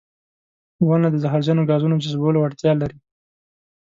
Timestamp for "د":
1.11-1.15